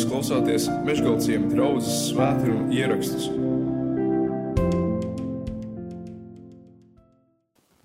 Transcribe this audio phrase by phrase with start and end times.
[0.00, 3.26] Jūs klausāties Meškāļu draugas svētkrājuma ierakstus.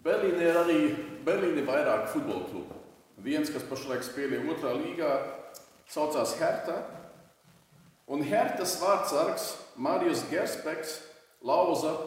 [0.05, 0.77] Berlīnē ir arī
[1.27, 2.77] Berlīnē vairāk futbola klubu.
[3.25, 5.09] Viens, kas pašlaik spēlē otrā līgā,
[5.91, 6.77] saucās Hertha.
[8.07, 10.95] Un Hertas vārdsargs Marijs Gerspeks
[11.43, 11.97] lauza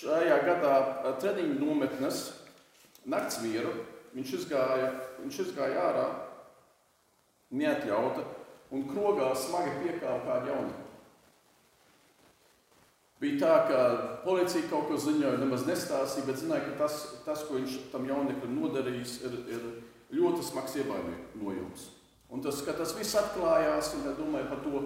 [0.00, 0.74] šajā gadā
[1.22, 2.24] treniņu nometnes
[3.06, 3.78] naktsmieru.
[4.18, 4.90] Viņš izgāja,
[5.22, 6.10] viņš izgāja ārā,
[7.54, 8.26] neatļauta
[8.70, 10.78] un krogā smagi piekāpa kādu jaunu.
[13.20, 13.80] Bija tā, ka
[14.24, 18.54] policija kaut ko ziņoja, nemaz nestāstīja, bet zināja, ka tas, tas ko viņš tam jauneklim
[18.56, 19.66] nodarījis, ir, ir
[20.16, 21.90] ļoti smags ievainojums.
[22.32, 24.82] Un tas, ka tas viss atklājās, un domāju par to,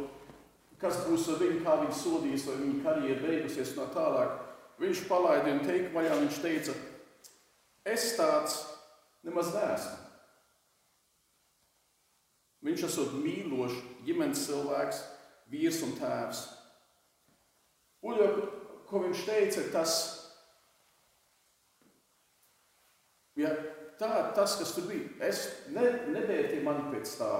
[0.82, 4.35] kas būs ar viņu, kā viņš sodīs, vai viņa karjera beigusies no tālāk,
[4.82, 6.74] viņš palaida un teikt vaļā, viņš teica,
[7.95, 8.59] es tāds
[9.23, 10.04] nemaz neesmu.
[12.64, 15.01] Viņš esot mīlošs, ģimenes cilvēks,
[15.52, 16.45] vīrs un tēvs.
[18.04, 18.29] Un jau,
[18.88, 19.96] ko viņš teica, tas,
[23.40, 23.52] ja,
[24.01, 25.45] tā, tas kas tur bija, es
[25.76, 25.84] ne,
[26.15, 27.32] nevērtīju mani pēc tā,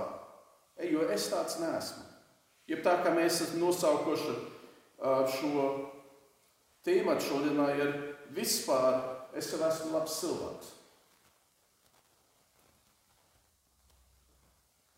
[0.91, 2.05] jo es tāds neesmu.
[2.69, 4.36] Ja tā kā mēs esam nosaukuši
[5.34, 5.66] šo
[6.84, 7.92] tēmu šodienā, ir
[8.36, 9.03] vispār
[9.36, 10.72] es esmu labs cilvēks.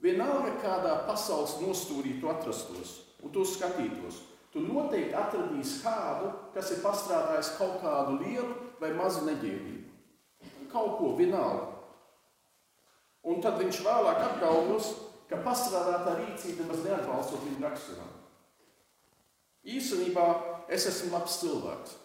[0.06, 4.20] Vienalga, kādā pasaules nostūrī tu atrastos un tu skatītos,
[4.52, 9.96] tu noteikti atradīsi kādu, kas ir pastrādājis kaut kādu lielu vai mazu neģērbību.
[10.70, 11.72] Kaut ko vienalga.
[13.26, 14.92] Un tad viņš vēlāk apgalvos,
[15.26, 18.06] ka pastrādātā rīcība nemaz neatbalstot viņu raksturā.
[19.66, 20.26] Īstenībā
[20.70, 21.98] es esmu labs cilvēks.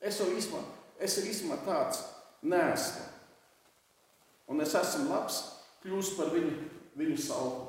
[0.00, 0.64] Es jau īstenībā,
[0.96, 2.00] es īstenībā tāds
[2.40, 3.04] nesmu.
[4.48, 5.42] Un es esmu labs,
[5.84, 7.68] kļūst par viņu viņu savu.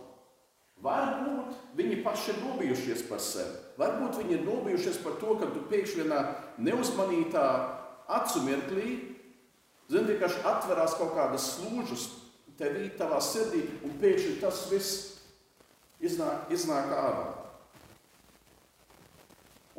[0.82, 3.60] Varbūt viņi paši ir nobijušies par sevi.
[3.78, 6.22] Varbūt viņi ir nobijušies par to, ka tu pēkšņi vienā
[6.58, 7.46] neuzmanītā
[8.12, 8.88] acu mirklī,
[9.92, 12.08] zini, vienkārši atverās kaut kādas slūžas
[12.58, 15.06] tevī, tavā sirdī, un pēkšņi tas viss
[16.02, 17.30] iznāk, iznāk ārā.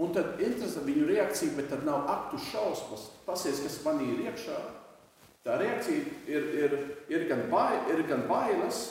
[0.03, 3.11] Un tad interesanti viņu reakcija, bet tad nav aktu šausmas.
[3.27, 4.57] Pasies, kas manī ir iekšā.
[5.43, 6.75] Tā reakcija ir, ir,
[7.11, 8.85] ir, gan, bail, ir gan bailes,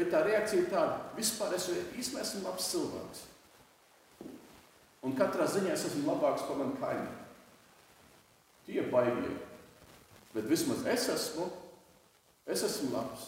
[0.00, 3.18] Bet tā reakcija ir tāda, vispār es īstenībā esmu labs cilvēks.
[5.04, 7.18] Un katrā ziņā es esmu labāks par manu kaimiņu.
[8.64, 9.34] Tie baigie.
[10.32, 11.50] Bet vismaz es esmu,
[12.48, 13.26] es esmu labs.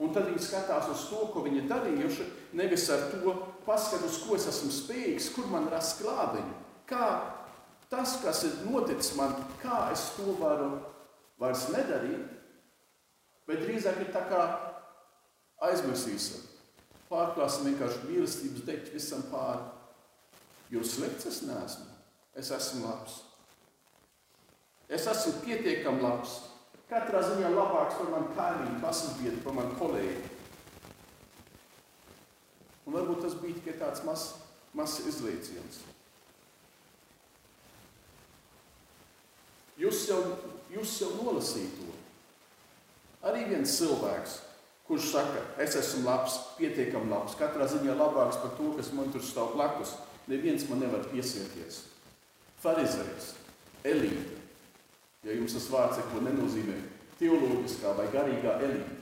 [0.00, 4.40] Un tad viņi skatās uz to, ko viņi darījuši, nevis ar to paskatu, uz ko
[4.40, 6.56] es esmu spējīgs, kur man rast klādiņu.
[6.88, 7.10] Kā
[7.92, 10.72] tas, kas ir noticis man, kā es to varu
[11.40, 12.32] vairs nedarīt,
[13.44, 14.44] bet drīzāk ir tā kā
[15.68, 16.46] aizmirsīsim.
[17.10, 19.64] Pārklāsim vienkārši mīlestības deķi visam pāri.
[20.70, 21.88] Jo slikts es neesmu.
[22.38, 23.16] Es esmu labs.
[24.90, 26.36] Es esmu pietiekami labs.
[26.90, 30.36] Katrā ziņā labāks par manu kaimiņu, pasaulieti, par manu kolēģi.
[32.86, 34.30] Un varbūt tas bija tikai tāds mazs
[34.76, 35.80] mas izlieciens.
[39.80, 40.20] Jūs jau,
[40.70, 41.96] jūs jau nolasījāt to.
[43.30, 44.36] Arī viens cilvēks,
[44.90, 49.22] kurš saka, es esmu labs, pietiekami labs, katrā ziņā labāks par to, kas man tur
[49.22, 49.92] stāv blakus.
[50.26, 51.84] Neviens man nevar piesieties.
[52.58, 53.28] Pharizējs,
[53.86, 54.40] elīte.
[55.22, 56.74] Ja jums tas vārds neko nenozīmē,
[57.20, 58.98] teoloģiskā vai garīgā elīte.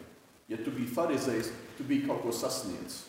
[0.53, 1.50] Ja tu biji farizējs,
[1.81, 3.06] tu biji kaut ko sasniedzis.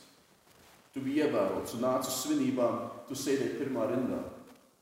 [0.95, 2.79] Tu biji ievērots un nācis uz svinībām,
[3.11, 4.23] tu sēdēji pirmā rindā.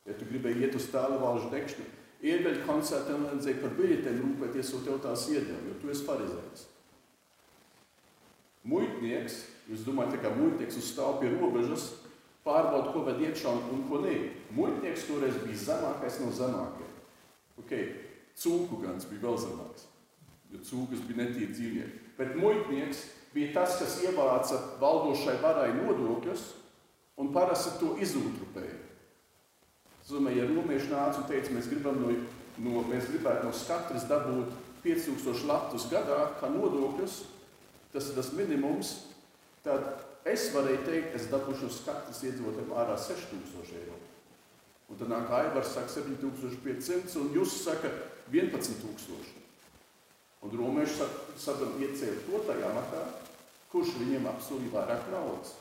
[0.06, 1.90] Ja tu gribēji iet uz tālu valžu dekšanu,
[2.22, 6.68] ieveļ koncertā un vajadzēja par biļetēm rūpēties, un tev tās iedeva, jo tu esi farizējs.
[8.68, 11.94] Muitnieks, jūs domājat, ka muitnieks uzstāv pie robežas,
[12.48, 14.16] pārbauda, ko ved iekšā un ko nē.
[14.56, 16.96] Muitnieks toreiz bija zemākais no zemākajiem.
[17.64, 17.88] Okay.
[18.38, 19.88] Cūku gans bija vēl zemāks,
[20.54, 22.02] jo cūkas bija netīri dzīvnieki.
[22.20, 23.00] Bet muitnieks
[23.34, 26.44] bija tas, kas ievāca valdošai varai nodokļus
[27.18, 28.76] un parasti to izūtrupēja.
[30.04, 32.12] Es domāju, ja romieši nāca un teica, mēs, no,
[32.64, 34.54] no, mēs gribētu no katras dabūt
[34.86, 37.18] 5000 latus gadā kā nodokļus,
[37.98, 38.92] tas ir tas minimums,
[39.66, 43.96] tad es varēju teikt, es dabūšu uz katras iedzīvotājiem ārā 6000 eiro.
[44.88, 47.90] Un tad nāk Aivars saka 7500 un jūs saka
[48.30, 49.32] 11000.
[50.46, 51.08] Un romieši
[51.42, 53.02] sadam iecēla to tajā matā,
[53.72, 55.56] kurš viņiem apsolīja vairāk naudas.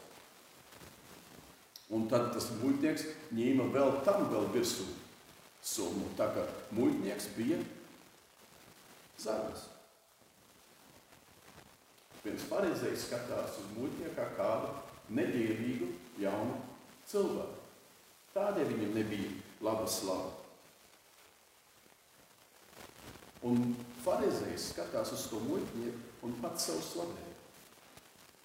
[1.97, 4.85] Un tad tas muitnieks ņēma vēl tam vēl virsū
[5.65, 6.45] summu, tā kā
[6.77, 7.63] muitnieks bija
[9.23, 9.65] zaļas
[12.27, 14.73] viens pareizais skatās uz muļķiem kā kādu
[15.17, 16.59] neģērbīgu jaunu
[17.07, 17.63] cilvēku.
[18.35, 19.31] Tādēļ viņam nebija
[19.65, 20.35] laba slava.
[23.47, 27.31] Un Pharizējs skatās uz to muļķnieku un pats sev slavē.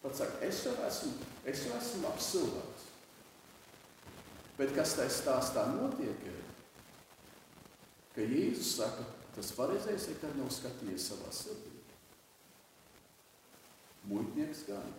[0.02, 1.12] Pats saka, es jau esmu,
[1.46, 2.88] es jau esmu labs cilvēks.
[4.58, 6.26] Bet kas tajā stāstā notiek,
[8.16, 9.06] ka Jēzus saka,
[9.36, 11.71] tas Pharizējs nekad nav skatījies savā sirdī.
[14.10, 14.96] Muļķnieks gan.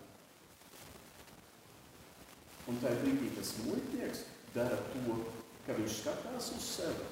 [2.70, 4.22] Un tajā brīdī tas muļķnieks
[4.54, 5.18] dara to,
[5.66, 7.10] ka viņš skatās uz sevi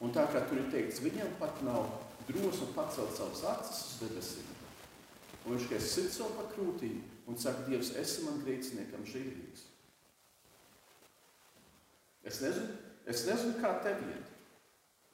[0.00, 1.90] Un tā kā tur ir teikts, viņam pat nav
[2.28, 4.46] drosme pacelt savas acis uz debesīm.
[5.44, 6.94] Un viņš tikai sit savu pakrūtī
[7.28, 9.66] un saka, Dievs, esi man grēciniekam žēlīgs.
[12.24, 14.32] Es nezinu, es nezinu, kā tev iet.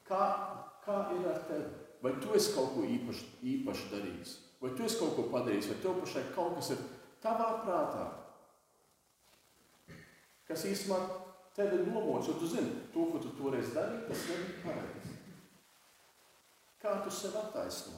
[0.06, 0.22] Kā,
[0.86, 1.66] kā ir ar tevi?
[2.02, 4.34] Vai tu esi kaut ko īpaši, īpaši darījis?
[4.60, 5.70] Vai tu esi kaut ko padarījis?
[5.72, 6.82] Vai tev pašai kaut kas ir
[7.24, 8.06] tavā prātā?
[10.46, 11.00] Kas īstenībā
[11.56, 15.16] tevi nomoc, jo tu zini, to, ko tu toreiz darīji, tas nebija pareizi.
[16.82, 17.96] Kā tu sev attaisno?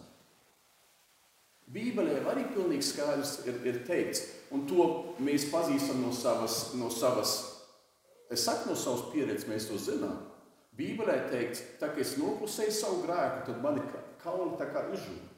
[1.68, 4.22] Bībelē arī pilnīgi skaidrs ir, ir teikts,
[4.54, 4.86] un to
[5.20, 7.34] mēs pazīstam no savas, no savas,
[8.32, 10.22] es saku no savas pieredzes, mēs to zinām.
[10.78, 13.82] Bībelē teikts, tā kā es noklusēju savu grēku, tad mani
[14.22, 15.37] kauli tā kā izžūda.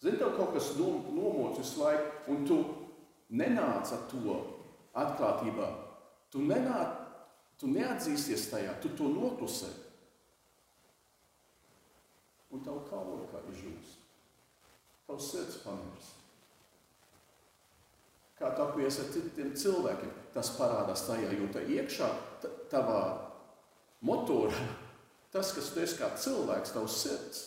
[0.00, 2.58] Zini, tev kaut kas nomoc visu laiku, un tu
[3.36, 4.38] nenāc ar to
[4.96, 5.68] atklātībā
[6.30, 6.78] Tu, nenā,
[7.58, 9.70] tu neatzīsies tajā, tu to noklusē.
[12.54, 13.96] Un tavu kaulu kā izžūs.
[15.08, 16.12] Tavs sirds pamirs.
[18.38, 22.08] Kā tu apies ar citiem cilvēkiem, tas parādās tajā, jo tā iekšā
[22.70, 23.02] tavā
[24.06, 24.62] motorā,
[25.34, 27.42] tas, kas tu esi kā cilvēks, tavs sirds.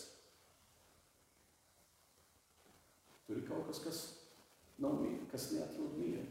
[3.74, 4.00] Kaut kas,
[4.78, 6.28] nav mīļš, kas neatrod mieru.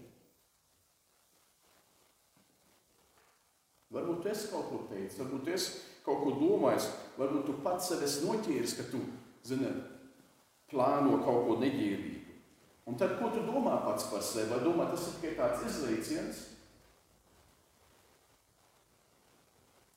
[3.94, 6.88] Varbūt esi kaut ko teicis, varbūt esi kaut ko domājis,
[7.19, 9.04] varbūt tu pats sev esi noķēris, ka tu,
[9.45, 9.69] zini,
[10.72, 12.40] plāno kaut ko neģērbīgu.
[12.88, 14.50] Un tad, ko tu domā pats par sevi?
[14.50, 16.42] Vai domā, tas ir tikai tāds izlaiciens?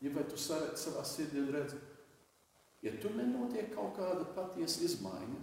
[0.03, 1.79] Ja vai tu savā sirdī redzi,
[2.83, 5.41] ja tur nenotiek kaut kāda patiesa izmaiņa,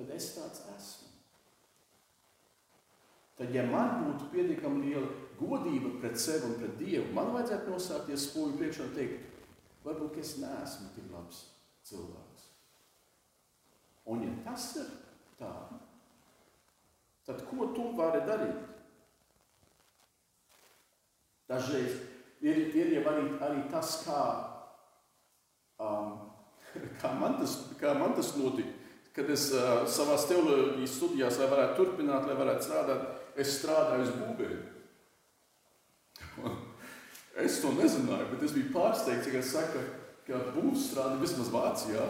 [0.00, 1.08] tad es tāds esmu.
[3.36, 8.26] Tad, ja man būtu pietiekami liela godība pret sevi un pret Dievu, man vajadzētu nosākties
[8.30, 9.44] spoļu priekšā un teikt,
[9.84, 11.42] varbūt es neesmu tik labs
[11.88, 12.48] cilvēks.
[14.12, 14.90] Un ja tas ir
[15.38, 15.52] tā,
[17.28, 18.66] tad ko tu vari darīt?
[21.48, 21.96] Dažreiz
[22.40, 24.20] ir, ir jau arī, arī tas, kā,
[25.80, 26.12] um,
[27.00, 28.79] kā, man tas, kā man tas notika,
[29.16, 33.08] kad es uh, savā teoloģijas studijās, lai varētu turpināt, lai varētu strādāt,
[33.40, 34.60] es strādāju uz būvēm.
[37.40, 39.82] Es to nezināju, bet es biju pārsteigts, kad saka,
[40.26, 42.02] ka būvstrāde vismaz Vācijā,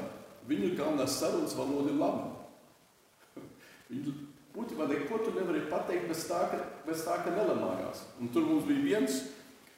[0.48, 2.30] viņu galvenā sarunas valoda ir laba.
[4.56, 8.06] Būtībā neko tu nevari pateikt bez tā, ka, bez tā, ka nelamājās.
[8.18, 9.20] Un tur mums bija viens,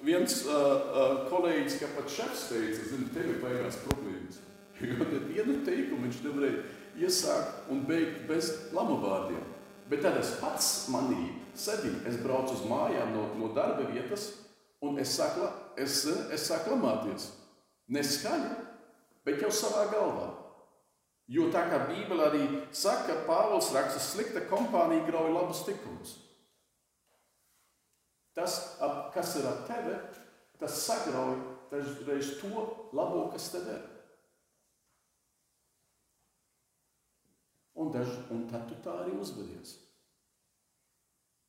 [0.00, 4.40] viens uh, uh, kolēģis, ka pat šefs teica, zini, tev ir beigās problēmas.
[4.82, 6.62] Jo nevienu teikumu viņš nevarēja
[6.98, 9.42] iesākt un beigt bez lamavārdiem.
[9.90, 14.30] Bet tad es pats manīju, sedīju, es braucu uz mājām no, no darba vietas,
[14.82, 17.28] un es saku, es, es saku lamāties.
[17.92, 18.52] Neskaļi,
[19.26, 20.30] bet jau savā galvā.
[21.32, 22.42] Jo tā kā Bībele arī
[22.74, 26.16] saka, Pāvils raksta, slikta kompānija grauj labus tikumus.
[28.36, 28.58] Tas,
[29.14, 29.96] kas ir ap tevi,
[30.60, 31.36] tas sagrauj
[31.72, 33.82] dažreiz to labo, kas tev ir.
[37.82, 39.74] Un, daž, un tad tu tā arī uzvedies.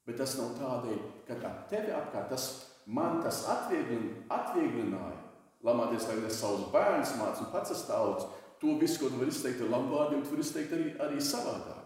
[0.08, 2.48] Bet tas nav tādēļ, ka tā tevi apkārt, tas
[2.90, 5.20] man tas atvieglin, attieglināja.
[5.64, 8.26] Lamāties, lai es savus bērnus mācu un pats esmu daudz.
[8.64, 11.86] To visu, ko tu vari izteikt ar labu vārdiem, tu vari izteikt arī, arī savādāk.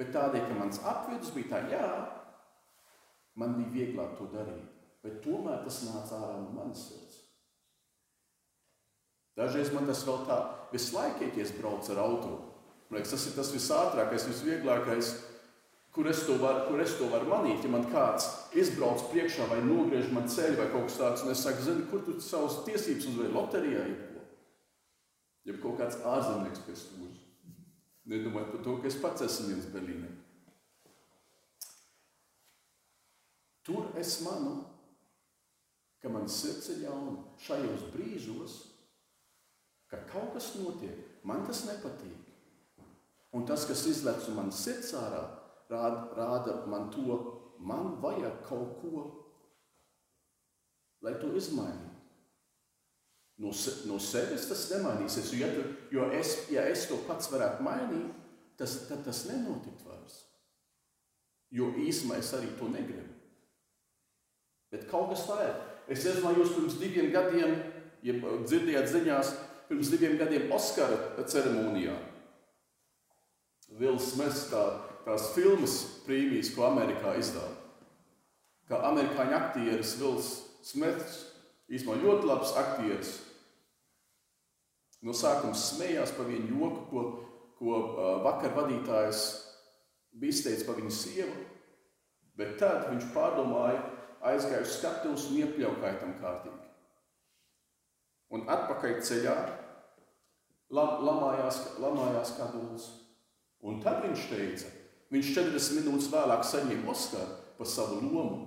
[0.00, 1.88] Bet tādēļ, ka mans apvidus bija tā, jā,
[3.38, 4.68] man bija vieglāk to darīt.
[5.04, 7.20] Bet tomēr tas nāca ārā no manas sirds.
[9.38, 10.38] Dažreiz man tas vēl tā,
[10.72, 12.51] visu laiku, ja es braucu ar automašīnu.
[12.92, 15.06] Man liekas, tas ir tas visātrākais, visvieglākais,
[15.96, 17.64] kur es to varu, kur es to varu manīt.
[17.64, 21.40] Ja man kāds izbrauc priekšā vai nogriež man ceļu vai kaut kas tāds, un es
[21.40, 24.26] saku, zini, kur tu savas tiesības uzvarēji loterijā, ja ko?
[25.48, 27.16] Ja kaut kāds ārzemnieks pie stūra.
[28.12, 30.10] Nedomāju par to, ka es pats esmu viens Berlīnē.
[33.64, 34.58] Tur es manu,
[36.04, 38.58] ka man sirds ir jauna šajos brīžos,
[39.88, 42.21] ka kaut kas notiek, man tas nepatīk.
[43.32, 45.22] Un tas, kas izlec no manas sirds ārā,
[45.72, 47.16] rāda, rāda man to,
[47.64, 49.04] man vajag kaut ko,
[51.02, 51.88] lai to izmainītu.
[53.42, 57.30] No, se, no sevis tas nemainīsies, jo, ja, tu, jo es, ja es to pats
[57.32, 58.12] varētu mainīt,
[58.60, 60.20] tas, tad tas nenotikt vairs.
[61.52, 63.08] Jo īsumā es arī to negribu.
[64.72, 65.56] Bet kaut kas tā ir.
[65.88, 67.56] Es nezinu, vai jūs pirms diviem gadiem,
[68.04, 69.32] ja dzirdējāt ziņās,
[69.68, 71.96] pirms diviem gadiem Oskara ceremonijā.
[73.82, 74.62] Vils Smits tā,
[75.06, 77.58] tās filmas prīmijas, ko Amerikā izdāvā.
[78.70, 81.18] Kā amerikāņu aktieris Vils Smits,
[81.72, 83.16] īstenībā ļoti labs aktieris,
[85.02, 87.02] no sākuma smējās par vienu joku, ko,
[87.58, 87.80] ko
[88.22, 89.24] vakar vadītājs
[90.12, 91.34] bija izteicis par viņu sievu,
[92.38, 93.82] bet tad viņš pārdomāja,
[94.22, 96.58] aizgāja uz skatuves un iepļaukāja tam kārtīgi.
[98.32, 99.36] Un atpakaļ ceļā
[100.72, 102.86] lamājās, lamājās kā dūls.
[103.62, 104.70] Un tad viņš teica,
[105.14, 108.40] viņš 40 minūtes vēlāk saņēma Oskaru par savu lomu,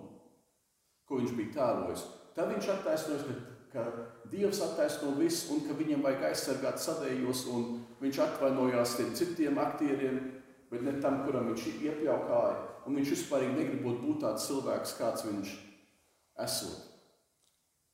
[1.07, 2.03] ko viņš bija tēlojis.
[2.35, 3.27] Tad viņš attaisnojas,
[3.71, 7.67] ka, ka Dievs attaisno visu un ka viņam vajag aizsargāt savējos, un
[8.01, 10.19] viņš atvainojās tiem citiem aktieriem,
[10.71, 12.57] bet ne tam, kuram viņš iepļaukāja.
[12.85, 15.55] Un viņš vispār negribot būt tāds cilvēks, kāds viņš
[16.43, 16.91] esot.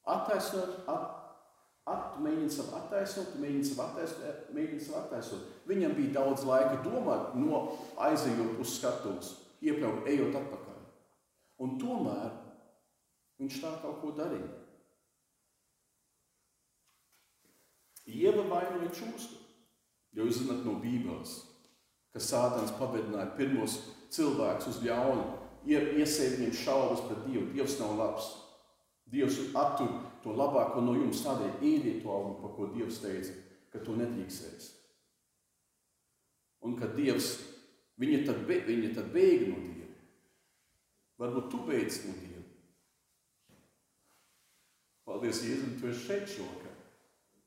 [0.09, 1.20] Attaisnot, at,
[1.89, 5.47] At, tu mēģini sev attaisnot, tu mēģini sev attaisnot, mēģini sev attaisnot.
[5.69, 7.61] Viņam bija daudz laika domāt, no
[8.05, 9.31] aizejot uz skatuves,
[9.65, 10.83] iepļaut, ejot atpakaļ.
[11.65, 12.29] Un tomēr
[13.41, 14.51] viņš tā kaut ko darīja.
[18.11, 19.39] Ieva vainoja čūsku.
[20.11, 21.38] Jo jūs zināt no Bībeles,
[22.11, 23.77] ka Sātans pabedināja pirmos
[24.11, 25.23] cilvēkus uz ļaunu,
[25.71, 27.45] iesēja viņiem šaubas pret Dievu.
[27.55, 28.27] Dievs nav labs.
[29.11, 33.35] Dievs attur to labāko no jums, tādēļ ēdiet to augstu, par ko Dievs teica,
[33.73, 34.69] ka to nedrīkstēs.
[36.67, 37.33] Un kad Dievs,
[38.01, 39.87] viņa tad, be, viņa tad bēga no Dieva.
[41.21, 42.43] Varbūt tu beidz no Dieva.
[45.09, 46.75] Paldies, Jēzus, tu esi šeit šovakar.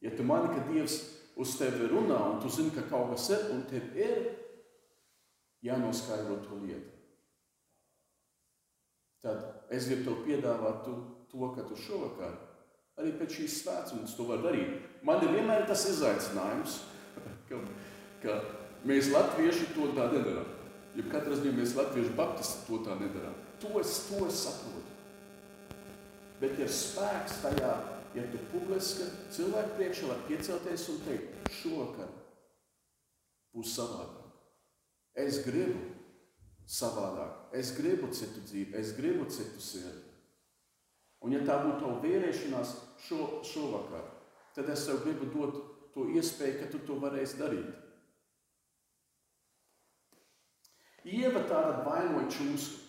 [0.04, 0.98] Ja tu mani, ka Dievs
[1.40, 4.26] uz tevi runā, un tu zini, ka kaut kas ir, un tev ir
[5.64, 6.90] jānoskaidro to lietu,
[9.24, 10.98] tad es gribu tev piedāvāt to,
[11.30, 12.34] to ka tu šovakar
[13.00, 14.82] Arī pēc šīs svētdienas to var darīt.
[15.02, 16.76] Man ir vienmēr tas izaicinājums,
[17.48, 17.58] ka,
[18.22, 18.36] ka
[18.86, 20.52] mēs latvieši to tā nedarām.
[20.94, 23.34] Ja katrā ziņā mēs latvieši baptisti to tā nedarām.
[23.64, 24.92] To es, to es saprotu.
[26.38, 27.72] Bet ir spēks tajā,
[28.14, 32.14] ja tu publiski cilvēku priekšā var piecelties un teikt, šovakar
[33.54, 34.30] būs savādāk.
[35.18, 35.82] Es gribu
[36.66, 37.54] savādāk.
[37.54, 40.13] Es gribu citu dzīvi, es gribu citu sirdi.
[41.24, 42.74] Un ja tā būtu tava vērēšanās
[43.06, 44.04] šo, šovakar,
[44.56, 45.62] tad es tev gribu dot
[45.94, 47.70] to iespēju, ka tu to varēsi darīt.
[51.04, 52.80] Ieva tāda vainoja čūsku.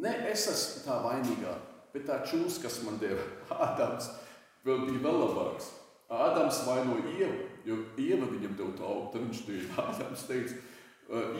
[0.00, 1.52] Ne es esmu tā vainīgā,
[1.94, 3.22] bet tā čūska, kas man deva
[3.66, 4.10] Ādams,
[4.64, 5.70] vēl bija vēl labāks.
[6.12, 9.12] Ādams vainoja Ievu, jo Ieva viņam deva to augu.
[9.14, 10.60] Tad viņš teica, Ādams teica,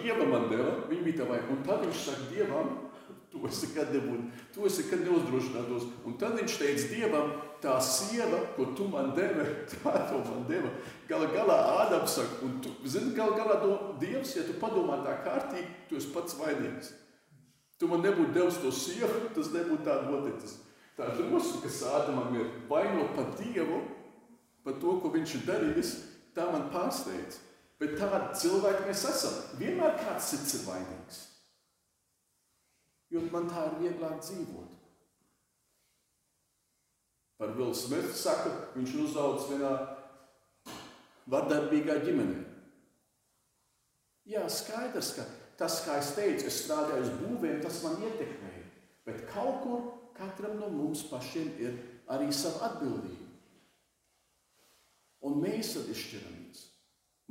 [0.01, 1.53] Ieva man deva, viņa bija tā vainīga.
[1.53, 2.73] Un tad viņš saka Dievam,
[3.37, 4.21] Tu esi kad nebūt,
[4.55, 5.87] tu esi kad neuzdrošinātos.
[6.09, 10.71] Un tad viņš teica Dievam, tā sieva, ko tu man devi, tā to man deva.
[11.09, 15.19] Gala galā Ādams saka, un tu zini, gala galā to Dievs, ja tu padomā tā
[15.27, 16.95] kārtīgi, tu esi pats vainīgs.
[17.77, 20.57] Tu man nebūtu devis to sievu, tas nebūtu tā noticis.
[20.97, 23.83] Tā drosme, kas Ādamam ir vainot par Dievu,
[24.65, 25.95] par to, ko viņš ir darījis,
[26.33, 27.43] tā man pārsteidz.
[27.77, 29.41] Bet tādi cilvēki mēs esam.
[29.61, 31.25] Vienmēr kāds cits ir vainīgs
[33.11, 34.73] jo man tā ir vieglāk dzīvot.
[37.37, 39.73] Par Vilnu Smitu saka, viņš ir uzaugusi vienā
[41.29, 42.39] vardarbīgā ģimenē.
[44.27, 45.27] Jā, skaidrs, ka
[45.61, 48.65] tas, kā es teicu, es strādāju uz būvēm, tas man ietekmēja.
[49.07, 49.85] Bet kaut kur
[50.17, 51.77] katram no mums pašiem ir
[52.11, 53.27] arī sava atbildība.
[55.27, 56.65] Un mēs tad izšķiramies.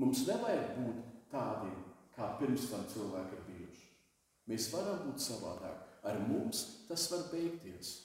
[0.01, 1.77] Mums nevajag būt tādiem,
[2.15, 3.44] kā pirms tam cilvēki ir bijuši.
[4.49, 5.81] Mēs varam būt savādāk.
[6.05, 7.95] Ar mums tas var beigties.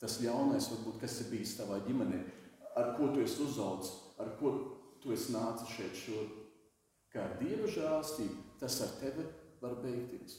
[0.00, 2.20] Tas ļaunais, varbūt, kas ir bijis tavā ģimenē,
[2.78, 4.52] ar ko tu esi uzaugusi, ar ko
[5.02, 6.44] tu esi nācis šeit šodien.
[7.12, 9.24] Kā dieva žēlstība, tas ar tevi
[9.62, 10.36] var beigties.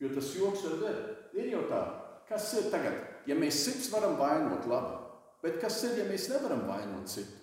[0.00, 1.02] Jo tas joks var būt.
[1.40, 1.80] Ir jau tā,
[2.28, 2.96] kas ir tagad,
[3.28, 4.96] ja mēs cits varam vainot, labi.
[5.40, 7.39] Bet kas ir, ja mēs nevaram vainot citu?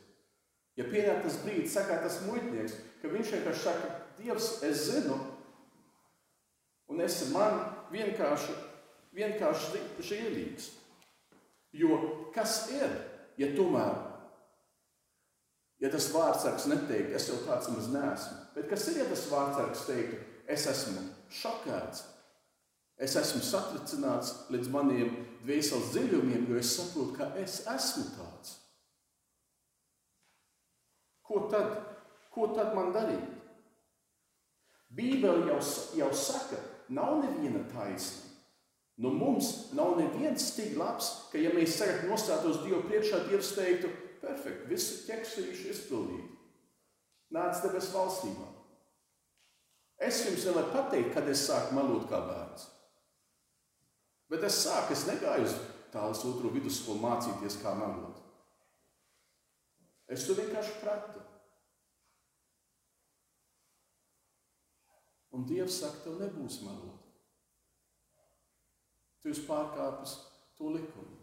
[0.78, 5.16] Ja pienāk tas brīdis, saka tas muitnieks, ka viņš vienkārši saka, Dievs, es zinu,
[6.90, 7.60] un es man
[7.94, 8.56] vienkārši,
[9.18, 10.72] vienkārši žēlīgs.
[11.78, 12.00] Jo
[12.34, 12.94] kas ir,
[13.38, 14.08] ja tomēr
[15.78, 19.84] Ja tas vārdsargs neteiktu, es jau tāds maz neesmu, bet kas ir, ja tas vārdsargs
[19.86, 21.04] teiktu, es esmu
[21.38, 22.00] šokēts,
[23.06, 25.12] es esmu satricināts līdz maniem
[25.44, 28.56] dvēseles dziļumiem, jo es saprotu, ka es esmu tāds.
[31.28, 31.74] Ko tad,
[32.32, 33.26] ko tad man darīt?
[34.98, 35.60] Bībele jau,
[36.00, 38.24] jau saka, nav neviena taisna.
[38.98, 43.92] Nu, mums nav neviens tik labs, ka, ja mēs tagad nostātos Dievu priekšā, Dievs teiktu,
[44.24, 46.32] perfekti, visi ķeksīši izpildīti.
[47.36, 48.48] Nāc debes valstībā.
[50.08, 52.66] Es jums nevaru pateikt, kad es sāku melot kā bērns.
[54.32, 55.56] Bet es sāku, es negāju uz
[55.94, 58.18] tālas otru vidusskolu mācīties, kā melot.
[60.08, 61.24] Es to vienkārši pratu.
[65.36, 67.04] Un Dievs saka, tev nebūs melot.
[69.22, 70.16] Tu esi pārkāpis
[70.58, 71.18] to likumu.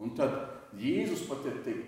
[0.00, 0.32] Un tad
[0.80, 1.80] Jēzus pat ir tik,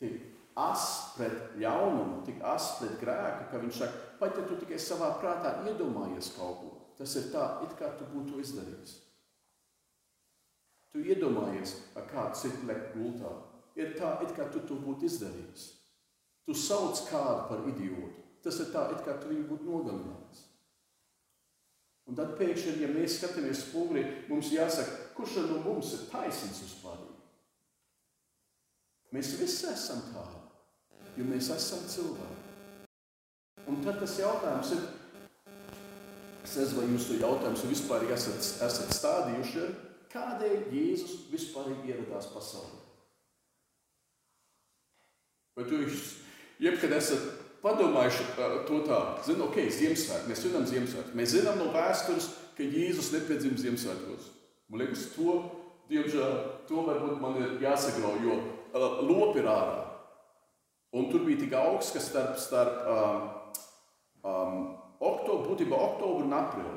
[0.00, 0.22] tik
[0.58, 0.84] as
[1.16, 5.58] pret ļaunumu, tik as pret grēku, ka viņš saka, pat ja tu tikai savā prātā
[5.66, 8.96] iedomājies kaut ko, tas ir tā, it kā tu būtu izdarījis.
[10.88, 13.34] Tu iedomājies, ar kādu citu lekt gultā.
[13.78, 15.68] Ir tā, it kā tu to būtu izdarījis.
[16.48, 18.24] Tu sauc kādu par idiotu.
[18.42, 20.44] Tas ir tā, it kā tu viņu būtu nogalinājis.
[22.08, 27.02] Un tad pēkšņi, ja mēs skatāmies spogulī, mums jāsaka, kurš no mums ir taisnīgs vispār?
[29.12, 30.40] Mēs visi esam tādi,
[31.20, 32.88] jo mēs esam cilvēki.
[33.68, 34.82] Un tad tas jautājums ir,
[36.44, 39.70] es nezinu, vai jūs to jautājumu vispār esat, esat stādījuši,
[40.12, 42.87] kādēļ Jēzus vispār ieradās pasaulē?
[45.58, 46.02] Vai jūs
[46.62, 47.24] jebkad esat
[47.64, 48.26] padomājuši
[48.68, 51.18] to tā, zinu, ok, Ziemassvētku, mēs svinam Ziemassvētku.
[51.18, 54.28] Mēs zinām no vēstures, ka Jēzus nepiedzima Ziemassvētkos.
[54.70, 55.34] Man liekas, to,
[55.90, 56.36] diemžēl,
[56.68, 59.82] to varbūt man ir jāsaglau, jo uh, lopi ir ārā.
[60.94, 63.24] Un tur bija tik augsts, ka starp, starp um,
[64.22, 64.60] um,
[65.02, 66.76] oktobru, būtībā oktobru un aprīli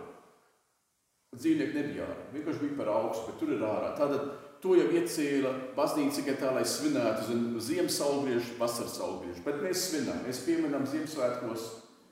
[1.38, 2.24] dzīvnieki nebija ārā.
[2.34, 3.94] Vienkārši bija par augstu, bet tur ir ārā.
[3.96, 4.26] Tātad
[4.62, 9.41] To jau iecēla baznīca tikai tā, lai svinētu ziemas saulgriežu, vasaras saulgriežu.
[9.45, 11.63] Bet mēs svinām, mēs pieminam Ziemassvētkos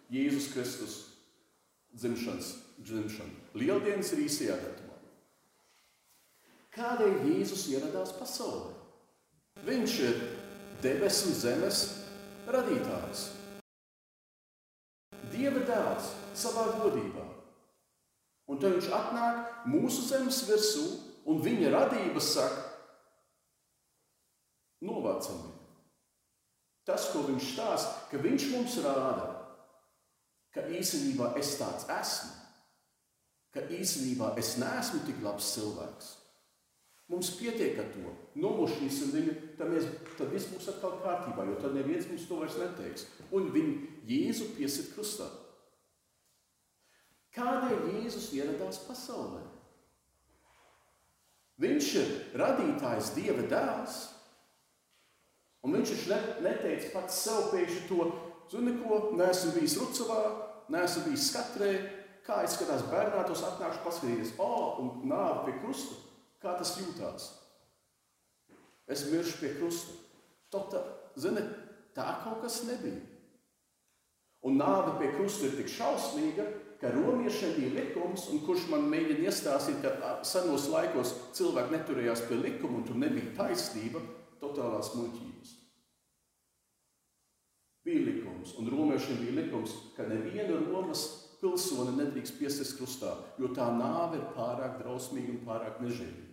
[0.09, 0.95] Jēzus Kristus
[1.93, 3.35] dzimšanas, dzimšanu.
[3.61, 4.97] Lieldienas ir īsajā datumā.
[6.73, 8.73] Kādēļ Jēzus ieradās pasaulē?
[9.67, 10.21] Viņš ir
[10.81, 11.83] debesu un zemes
[12.49, 13.27] radītājs.
[15.29, 17.27] Dieva dēls savā godībā.
[18.49, 20.87] Un tad viņš atnāk mūsu zemes virsū
[21.29, 22.65] un viņa radība saka,
[24.85, 25.57] novācam viņu.
[26.87, 29.27] Tas, ko viņš stāsta, ka viņš mums rāda,
[30.55, 32.31] ka īstenībā es tāds esmu,
[33.53, 36.15] ka īstenībā es neesmu tik labs cilvēks.
[37.09, 38.11] Mums pietiek ar to.
[38.37, 39.87] Nomušķīsim viņu, tad, mēs,
[40.17, 43.07] tad viss būs atkal kārtībā, jo tad neviens mums to vairs neteiks.
[43.33, 43.77] Un viņu
[44.09, 45.25] Jēzu piesit krustā.
[47.33, 49.41] Kādēļ Jēzus ieradās pasaulē?
[51.59, 53.99] Viņš ir radītājs, Dieva dēls.
[55.67, 58.05] Un viņš taču neteica pats sev pēkšņi to,
[58.51, 60.21] zini, ko, neesmu bijis Rucavā,
[60.71, 61.73] neesmu bijis skatrē,
[62.23, 65.97] kā izskatās bērnātos, atnākšu paskatīties, o, oh, un nāvi pie krusta,
[66.39, 67.27] kā tas jūtās.
[68.89, 69.97] Es miršu pie krusta.
[70.49, 70.81] Tota,
[71.19, 71.43] zini,
[71.93, 73.03] tā kaut kas nebija.
[74.47, 76.47] Un nāve pie krusta ir tik šausmīga,
[76.79, 82.39] ka romiešiem bija likums, un kurš man mēģina iestāstīt, ka senos laikos cilvēki neturējās pie
[82.39, 84.01] likuma un tur nebija taisnība,
[84.39, 85.55] totālās muļķības.
[87.87, 91.05] Bija likums, un romiešiem bija likums, ka neviena Romas
[91.39, 96.27] pilsone nedrīkst piesist krustā, jo tā nāve ir pārāk drausmīga un pārāk nežēlīga.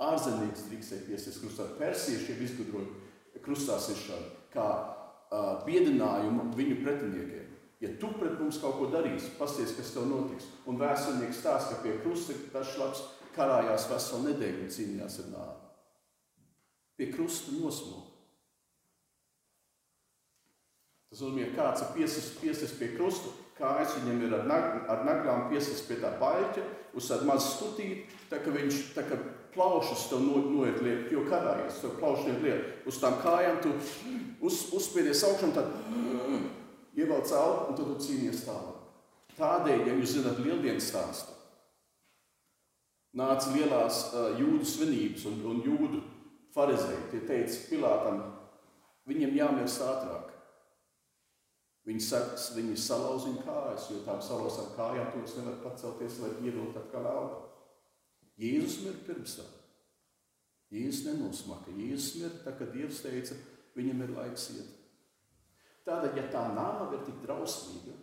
[0.00, 1.66] Ārzemnieks drīkstēja piesist krustā.
[1.76, 7.50] Persieši jau izgudroja krustā sišanu kā uh, biedinājumu viņu pretiniekiem.
[7.80, 10.50] Ja tu pret mums kaut ko darīsi, pasties, kas tev notiks.
[10.68, 15.58] Un vēsturnieks stāsta, ka pie krusta tas šlaps karājās veselu nedēļu un cīnījās ar nāvi.
[17.00, 18.10] Pie krusta nosmūga.
[21.10, 25.00] Tas nozīmē, ka kāds ir piesists piesis pie krusta, kājas viņam ir ar, nag, ar
[25.08, 26.66] naglām piesists pie tā paļķa,
[27.00, 29.18] uz tādu mazu stutīti, tā ka viņš tā kā
[29.54, 32.70] plaušas tev no, noiet liet, jo karājies, tev plaušas noiet liet.
[32.86, 35.72] Uz tām kājām tu uz, uzspiedies augšā un tad
[37.00, 38.78] ievelc elpu un tad tu cīnījies tālāk.
[39.40, 41.36] Tādēļ, ja jūs zināt lieldienas stāstu,
[43.16, 46.02] nāca lielās uh, jūdu svinības un, un jūdu
[46.54, 47.06] farizēji.
[47.12, 48.20] Tie teica Pilātam,
[49.08, 50.26] viņiem jāmirst ātrāk.
[51.88, 56.76] Viņi, saks, viņi salauz viņa kājas, jo tām salauzām kājām vairs nevar pacelties, lai ievilkt
[56.78, 57.40] atkal elpu.
[58.40, 59.48] Jēzus mir pirms tam.
[60.70, 61.72] Jēzus nenosmaka.
[61.74, 63.38] Jēzus mirta, tā, kad Dievs teica,
[63.76, 64.76] viņam ir laiks iet.
[65.86, 67.96] Tātad, ja tā nāve ir tik drausmīga,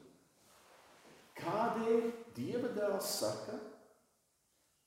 [1.38, 3.60] kādēļ Dieva dēls saka,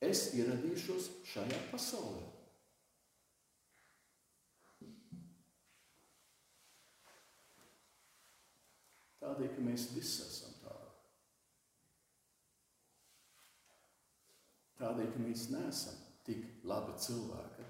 [0.03, 2.27] es ieradīšos šajā pasaulē?
[9.21, 10.89] Tādēļ, ka mēs visi esam tādi.
[14.81, 17.67] Tādēļ, ka mēs neesam tik labi cilvēki,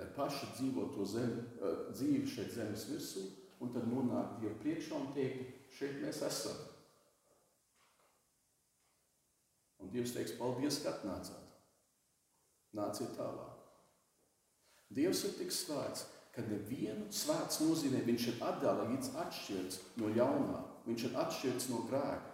[0.00, 3.26] lai paši dzīvo to zemi, eh, dzīvi šeit zemes virsū,
[3.64, 6.58] un tad nonākt Dievu priekšā un teikt, šeit mēs esam.
[9.82, 11.56] Un Dievs teiks, paldies, ka atnācāt.
[12.74, 13.54] Nāciet tālāk.
[14.94, 21.06] Dievs ir tik svēts, ka nevienu svēts nozīmē, viņš ir atdalīts, atšķirts no ļaunā, viņš
[21.08, 22.32] ir atšķirts no grēka.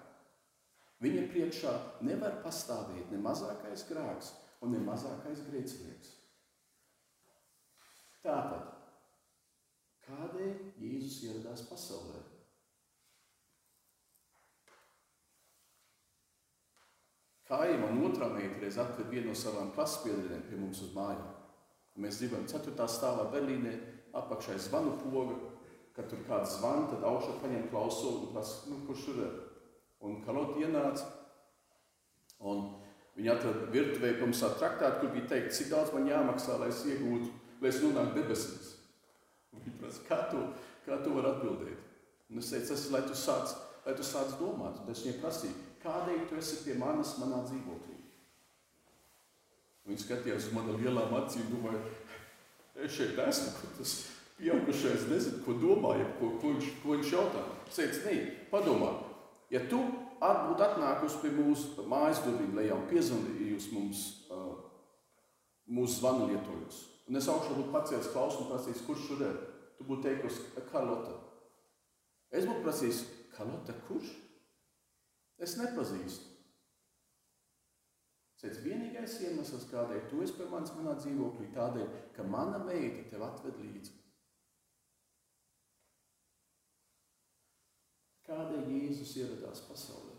[1.01, 6.17] Viņa priekšā nevar pastāvēt ne mazākais grēks un ne mazākais grēcinieks.
[8.21, 8.80] Tātad,
[10.11, 12.21] kādēļ Jēzus ieradās pasaulē?
[17.51, 21.31] Kāja man otrā meita reiz atved vienu no savām klases biedriem pie mums uz mājām.
[21.99, 22.87] Mēs dzīvojam 4.
[22.87, 23.73] stāvā Berlīnē,
[24.15, 25.35] apakšā ir zvanu poga,
[25.97, 29.33] kad tur kāds zvan, tad augšā paņem klausulu un prasa, nu, kurš tur ir.
[30.07, 31.09] Un Kalot ienāca,
[32.39, 32.63] un
[33.19, 36.85] viņi atrada virtuvē pa mums traktātu, kur bija teikt, cik daudz man jāmaksā, lai es
[36.87, 38.77] iegūtu, lai es nonāktu debesīs.
[39.57, 40.45] Viņi prasa, kā to,
[40.87, 41.89] kā to var atbildēt?
[42.31, 44.79] Un es teicu, tas ir, lai tu sāc, lai tu sāc domāt.
[44.85, 47.99] Un es viņai prasīju, kādēļ tu esi pie manis manā dzīvoklī?
[49.89, 51.81] Viņi skatījās uz manām lielām acīm, domāja,
[52.85, 53.95] es šeit esmu, tas
[54.39, 57.43] pieaugušais nezinu, ko domāja, ko, ko, viņš, ko viņš jautā.
[57.67, 58.15] Es teicu, nē,
[58.53, 58.93] padomā,
[59.53, 59.81] ja tu
[60.21, 64.05] būtu atnākusi pie mūsu mājas durvīm, lai jau piezvanījusi mums,
[65.71, 69.39] mūsu zvanu lietojus, un es augšā būtu pacēlis klausu un prasījis, kurš tur ir,
[69.77, 71.17] tu būtu teikusi, Karlota.
[72.31, 73.01] Es būtu prasījis,
[73.35, 74.13] Karlota, kurš?
[75.43, 76.29] Es nepazīstu.
[78.41, 83.25] Tas vienīgais iemesls, kādēļ tu esi pie manis manā dzīvoklī, tādēļ, ka mana meita tev
[83.27, 83.99] atved līdzi.
[88.31, 90.17] Kādēļ Jēzus ieradās pasaulē?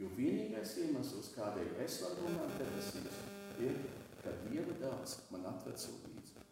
[0.00, 3.18] Jo vienīgais iemesls, kādēļ es varu runāt debesīs,
[3.62, 3.80] ir,
[4.22, 6.44] ka Dieva dēls man atved līdzi.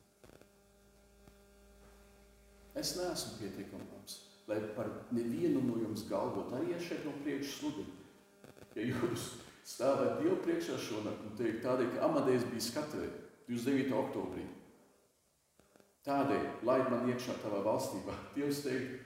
[2.78, 7.56] Es neesmu pietiekami labs, lai par nevienu no jums galvot, arī es šeit no priekšas
[7.58, 7.96] sludinu.
[8.78, 9.32] Ja jūs
[9.66, 13.08] stāvēt Dievu priekšā šonakt un teikt tādēļ, ka Amadejs bija skatē
[13.48, 13.90] 29.
[13.98, 14.46] oktobrī.
[16.06, 19.02] Tādēļ, lai man iekšā tavā valstībā, Dievs teikt,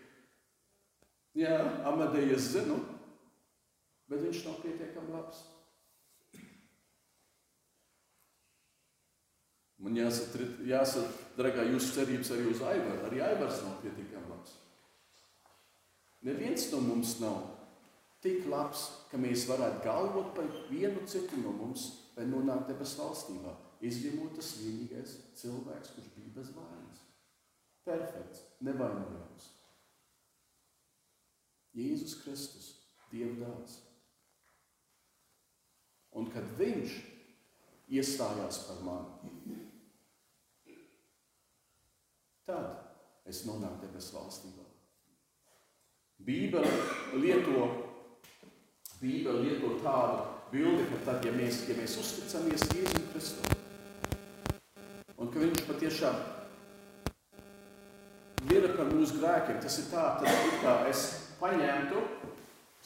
[1.39, 1.57] jā,
[1.89, 2.77] Amadejs zinu,
[4.13, 5.47] bet viņš nav pietiekami labs.
[9.83, 13.01] Man jāsaka, jāsaka, dragā, jūsu cerības arī uz Aivaru.
[13.09, 14.55] Arī Aivars nav pietiekami labs.
[16.23, 17.41] Neviens no mums nav
[18.23, 23.57] tik labs, ka mēs varētu galvot par vienu citu no mums, lai nonāktu debesu valstībā,
[23.83, 27.03] izņemot tas vienīgais cilvēks, kurš bija bez vainas.
[27.83, 29.49] Perfekts, nevainojams.
[31.75, 32.69] Jēzus Kristus,
[33.11, 33.81] Dieva dēls.
[36.17, 36.95] Un kad viņš
[37.93, 39.33] iestājās par mani,
[42.49, 44.67] tad es nonāku debesu valstībā.
[46.23, 46.71] Bībele
[47.19, 47.71] lieto
[49.03, 50.21] Bībele lieto tādu
[50.53, 53.47] bildi, ka tad, ja mēs, ja mēs uzticamies Jēzum Kristum,
[55.17, 56.21] un ka viņš patiešām
[58.47, 61.03] mira par mūsu grēkiem, tas ir tā, tad ir kā es
[61.41, 62.05] paņemtu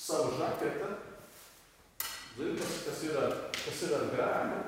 [0.06, 0.88] savu žaketi,
[2.38, 4.62] zinu, kas, kas, ir ar, kas ir ar grēku,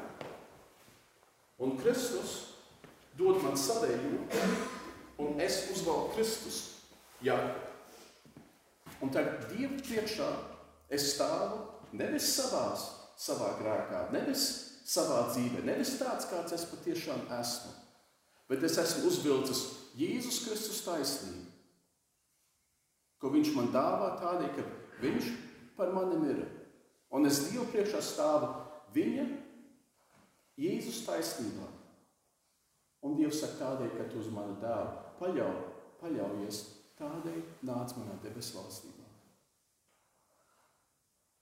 [1.64, 2.36] un Kristus
[3.16, 4.20] dod man sadēļu,
[5.18, 6.60] un es uzvalku Kristus
[7.22, 7.66] jaku.
[9.02, 10.30] Un tagad Dievu priekšā
[10.88, 11.66] Es stāvu
[12.00, 12.86] nevis savās,
[13.20, 14.44] savā grēkā, nevis
[14.88, 17.74] savā dzīvē, nevis tāds, kāds es patiešām esmu,
[18.48, 19.64] bet es esmu uzvilcis
[19.98, 21.44] Jēzus Kristus taisnību,
[23.20, 24.64] ko Viņš man dāvā tādēļ, ka
[25.02, 25.28] Viņš
[25.76, 26.40] par mani ir.
[27.12, 28.48] Un es Dievu priekšā stāvu
[28.96, 29.26] Viņa
[30.58, 31.68] Jēzus taisnībā.
[33.04, 35.58] Un Dievs saka tādēļ, ka tu uz mani dēlu paļauj,
[36.02, 36.60] paļaujies,
[36.98, 39.06] tādēļ nāc manā debesu valstībā.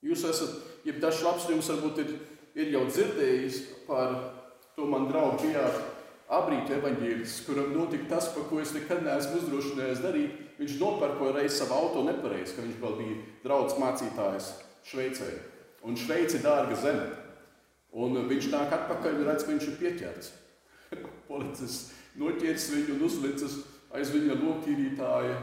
[0.06, 2.16] Jūs esat, ja dažs labs jums varbūt ir,
[2.56, 4.14] ir jau dzirdējis par
[4.76, 5.78] to man draugu bijāt
[6.36, 10.42] abrītu evaņģēlis, kuram notika tas, par ko es nekad neesmu uzdrošinājies darīt.
[10.56, 14.50] Viņš nopērkoja reiz savu auto nepareizi, ka viņš vēl bija draugs mācītājs
[14.86, 15.28] Šveicē.
[15.86, 17.06] Un Šveice ir dārga zeme.
[17.96, 20.32] Un viņš nāk atpakaļ un redz, ka viņš ir pieķerts.
[21.30, 23.54] Policists noķēris viņu un uzlicis
[23.96, 25.36] aiz viņa lokīrītāja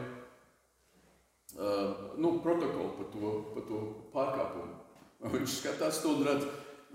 [1.58, 3.78] uh, nu, protokolu par to, par to
[4.14, 4.74] pārkāpumu.
[5.34, 6.44] Viņš skatās to un redz,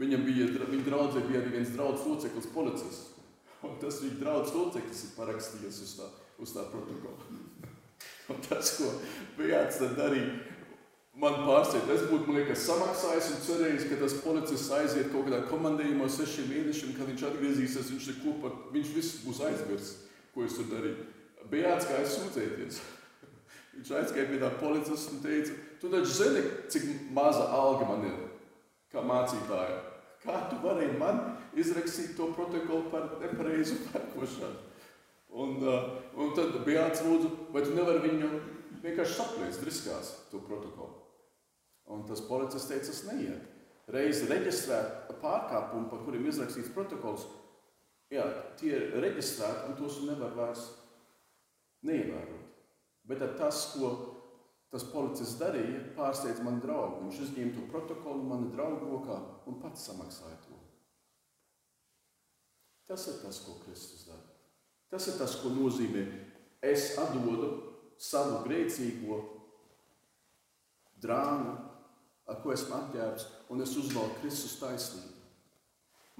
[0.00, 3.14] viņam bija, viņa draudzē bija arī viens draugs loceklis policists.
[3.66, 6.06] Un tas viņa draugs loceklis ir parakstījis uz tā,
[6.38, 7.18] uz tā protokola.
[8.28, 8.92] Un tas, ko
[9.80, 10.30] tad darīja,
[11.18, 11.90] man pārsteidz.
[11.94, 16.50] Es būtu, man liekas, samaksājis un cerējis, ka tas policists aiziet kaut kādā komandējumā sešiem
[16.52, 19.96] mēnešiem, kad viņš atgriezīsies, viņš ir kopā, viņš viss būs aizmirsis,
[20.34, 21.08] ko es tur darīju.
[21.50, 22.80] Bijāts kā aizsūdzēties.
[23.78, 26.40] Viņš aizgāja pie tā policista un teica, tu taču zini,
[26.74, 28.16] cik maza alga man ir
[28.90, 29.76] kā mācītāja.
[30.24, 31.20] Kā tu vari man
[31.54, 34.66] izrakstīt to protokolu par nepareizu parkošanu?
[35.38, 38.32] Un, uh, un tad bija atslūdzu, vai tu nevari viņu
[38.82, 40.97] vienkārši sapliest driskās to protokolu.
[41.94, 43.54] Un tas policists teica, tas neiet.
[43.88, 47.24] Reiz reģistrēt pārkāpumu, par kuriem izrakstīts protokols,
[48.12, 48.26] jā,
[48.60, 50.66] tie ir reģistrēti un tos nevar vairs
[51.88, 52.44] neievērot.
[53.08, 53.92] Bet tas, ko
[54.72, 57.06] tas policists darīja, pārsteidza manu draugu.
[57.06, 59.16] Viņš izņēma to protokolu mana draugu rokā
[59.48, 60.58] un pats samaksāja to.
[62.88, 64.24] Tas ir tas, ko Kristus dara.
[64.88, 66.04] Tas ir tas, ko nozīmē
[66.64, 67.50] es atdodu
[68.00, 69.18] savu grēcīgo
[71.02, 71.56] drāmu,
[72.28, 75.16] ar ko esmu apģērbts, un es uzvalku Kristus taisnību.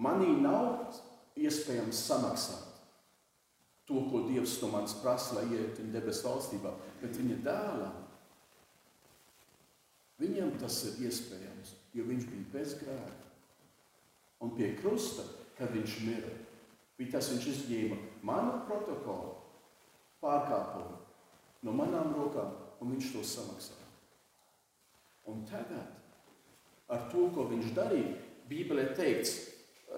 [0.01, 0.95] Manī nav
[1.39, 2.69] iespējams samaksāt
[3.89, 8.05] to, ko Dievs no manis prasa, lai ietu viņa debesu valstībā, bet viņa dēlam.
[10.19, 13.27] Viņam tas ir iespējams, jo viņš bija bez grēka.
[14.45, 15.25] Un pie krusta,
[15.59, 16.31] kad viņš mira,
[16.99, 19.35] bija tas, viņš izņēma manu protokolu,
[20.23, 20.99] pārkāpumu
[21.65, 23.88] no manām rokām, un viņš to samaksāja.
[25.29, 25.93] Un tagad,
[26.89, 28.17] ar to, ko viņš darīja,
[28.49, 29.35] Bībelē teikts,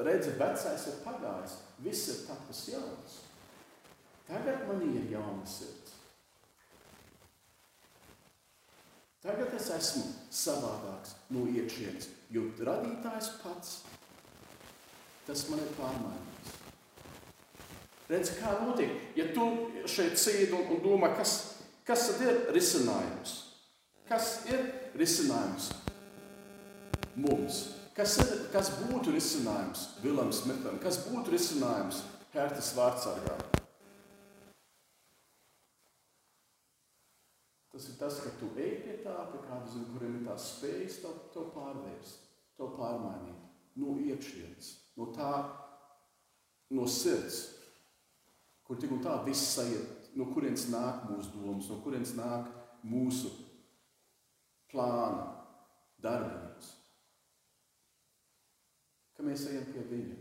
[0.02, 3.20] redzi, vecais ir pagājis, viss ir tapis jauns.
[4.26, 5.94] Tagad man ir jauna sirds.
[9.20, 13.80] Tagad es esmu savādāks no iekšienes, jo radītājs pats
[15.26, 16.54] tas man ir pārmainījis.
[18.10, 19.44] Redz, kā notiek, ja tu
[19.86, 21.34] šeit sēdi un, un domā, kas,
[21.86, 23.34] kas tad ir risinājums?
[24.08, 24.64] Kas ir
[24.98, 25.70] risinājums
[27.18, 27.60] mums?
[27.94, 30.78] Kas, ir, kas būtu risinājums Vilam Smitam?
[30.82, 33.42] Kas būtu risinājums Hertas vārdsargām?
[37.70, 41.00] Tas ir tas, ka tu ej pie tā, pie kāda zina, kuriem ir tās spējas
[41.02, 42.26] to, to pārvērst,
[42.58, 43.40] to pārmainīt
[43.80, 45.30] no iekšienes, no tā,
[46.76, 47.38] no sirds,
[48.66, 52.50] kur tik un tā viss sajiet, no kurienes nāk mūsu domas, no kurienes nāk
[52.86, 53.30] mūsu
[54.70, 55.28] plāna,
[56.00, 56.72] darbības.
[59.16, 60.18] Ka mēs ejam pie viņa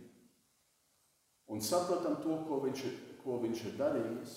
[1.50, 2.84] un saprotam to, ko viņš,
[3.24, 4.36] ko viņš ir darījis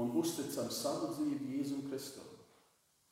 [0.00, 2.30] un uzticam savu dzīvi Jēzum Kristum.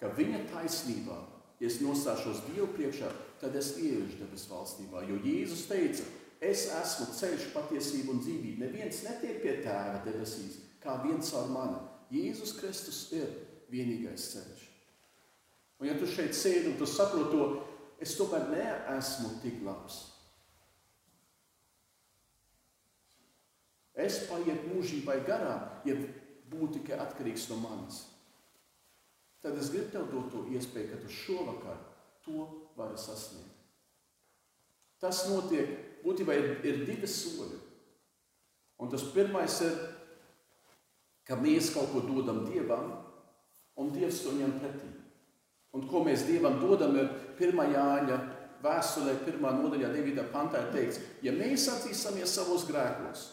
[0.00, 1.18] Ka viņa taisnībā,
[1.60, 5.04] ja es nostāšos Dievu priekšā, tad es ieiešu debesu valstībā.
[5.06, 6.08] Jo Jēzus teica,
[6.42, 8.64] es esmu ceļš, patiesība un dzīvība.
[8.64, 11.78] Neviens netiek pie tēva debesīs, kā viens ar mani.
[12.12, 13.30] Jēzus Kristus ir
[13.70, 14.71] vienīgais ceļš.
[15.82, 17.46] Un ja tu šeit sēdi un tu saproti to,
[17.98, 19.96] es tomēr neesmu tik labs.
[23.98, 25.96] Es paietu mūžībai garām, ja
[26.52, 27.98] būtu tikai atkarīgs no manis.
[29.42, 31.82] Tad es gribu tev dot to iespēju, ka tu šovakar
[32.22, 32.46] to
[32.78, 33.50] vari sasniegt.
[35.02, 35.74] Tas notiek,
[36.06, 37.58] būtībā ir, ir divi soļi.
[38.78, 39.74] Un tas pirmais ir,
[41.26, 43.00] ka mēs kaut ko dodam Dievam,
[43.82, 45.01] un Dievs to ņem pretī.
[45.72, 47.08] Un ko mēs Dievam dodam, ir
[47.40, 47.62] 1.
[47.72, 48.18] Jāņa
[48.62, 49.40] vēstulē, 1.
[49.40, 50.24] nodaļā, 9.
[50.32, 53.28] pantā ir teikts, ja mēs atzīstamies savos grēkos,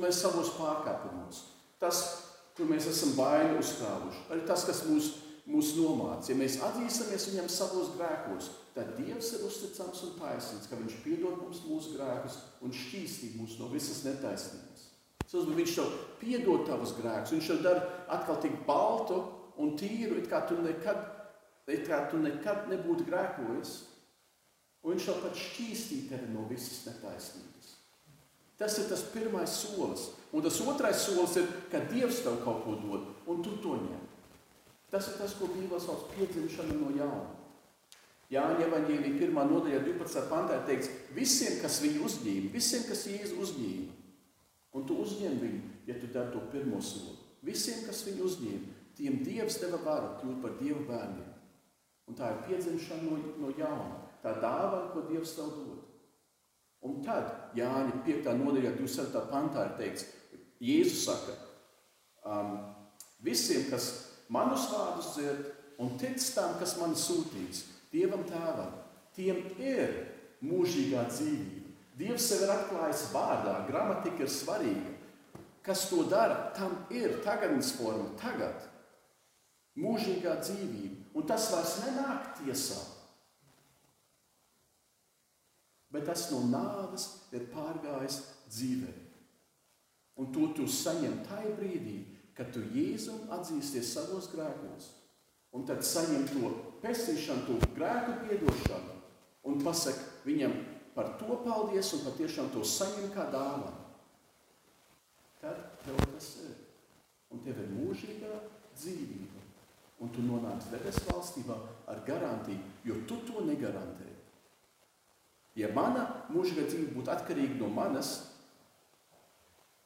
[0.00, 1.42] mēs savos pārkāpumos,
[1.82, 2.00] tas
[2.56, 4.24] kur mēs esam baili uzkrāvuši.
[4.32, 5.10] Arī tas, kas mūs,
[5.48, 6.32] mūs nomāca.
[6.32, 11.38] Ja mēs atzīstamies viņam savos grēkos, tad Dievs ir uzticams un taisnīgs, ka Viņš piedod
[11.40, 14.88] mums mūsu grēkus un šķīstī mūs no visas netaisnības.
[15.32, 19.22] Viņš tev piedod tavus grēkus, viņš tev dara atkal tik baltu
[19.60, 21.11] un tīru, it kā tu nekad,
[21.70, 23.74] it kā tu nekad nebūtu grēkojis.
[24.82, 27.68] Un viņš tev pat šķīstī tevi no visas netaisnības.
[28.58, 30.08] Tas ir tas pirmais solis.
[30.34, 34.02] Un tas otrais solis ir, ka Dievs tev kaut ko dod, un tu to ņem.
[34.92, 37.30] Tas ir tas, ko Bībelē sauc par piedzimšanu no jauna.
[38.32, 39.34] Jāņa Evanģēlija 1.
[39.50, 40.22] nodaļā 12.
[40.30, 43.96] pantā teikts, visiem, kas viņu uzņēma, visiem, kas Jēzu uzņēma,
[44.76, 47.18] un tu uzņem viņu, ja tu dari to pirmo soli.
[47.44, 51.31] Visiem, kas viņu uzņēma, tiem Dievs deva varu kļūt par Dieva bērniem.
[52.12, 54.02] Un tā ir piedzimšana no, no jauna.
[54.20, 55.78] Tā dāvana, ko Dievs tev dod.
[56.84, 58.28] Un tad Jāņa 5.
[58.36, 59.22] nodaļā 27.
[59.30, 60.04] pantā ir teikts,
[60.60, 61.38] Jēzus saka,
[62.28, 62.52] um,
[63.24, 63.86] visiem, kas
[64.28, 65.46] manus vārdus dzird
[65.80, 68.76] un tic tam, kas man sūtīts, Dievam tēvam,
[69.16, 69.96] tiem ir
[70.44, 71.72] mūžīgā dzīvība.
[71.96, 74.92] Dievs sev ir atklājis vārdā, gramatika ir svarīga.
[75.64, 78.68] Kas to dara, tam ir tagadnes forma, tagad.
[79.80, 81.01] Mūžīgā dzīvība.
[81.12, 82.80] Un tas vairs nenāk tiesā.
[85.92, 88.94] Bet tas no nāves ir pārgājis dzīvē.
[90.20, 91.98] Un to tu saņem tajā brīdī,
[92.36, 94.88] kad tu Jēzum atzīsties savos grēkos.
[95.52, 98.96] Un tad saņem to pestīšanu, to grēku piedošanu
[99.48, 100.54] un pasaki viņam
[100.94, 103.78] par to paldies un patiešām to saņem kā dāvanu.
[105.42, 106.58] Tad tev tas ir.
[107.32, 108.34] Un tev ir mūžīgā
[108.76, 109.41] dzīvība.
[110.02, 114.08] Un tu nonāc debesu valstībā ar garantiju, jo tu to negarantē.
[115.54, 118.16] Ja mana mūžīgā dzīve būtu atkarīga no manas,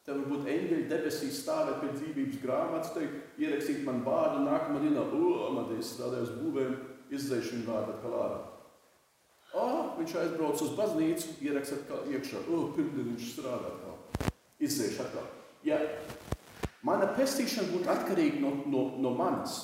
[0.06, 5.02] Tad varbūt eņģeļi debesīs stāvēt pie dzīvības grāmatas, teikt, ierakstīt man vārdu, nākamā dienā,
[5.56, 6.76] man te strādāju uz būvēm,
[7.10, 8.36] izdzēšu viņu vārdu atkal ārā.
[9.56, 9.64] O,
[9.96, 14.30] viņš aizbrauc uz baznīcu, ierakst atkal iekšā, o, pirmdien viņš strādā atkal,
[14.62, 15.26] izdzēšu atkal.
[15.66, 15.80] Ja
[16.86, 19.58] mana pestīšana būtu atkarīga no, no, no manas,